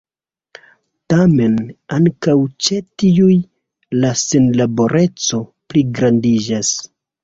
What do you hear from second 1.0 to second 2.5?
Tamen ankaŭ